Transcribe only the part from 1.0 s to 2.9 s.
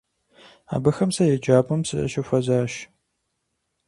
сэ еджапӏэм сащыхуэзащ.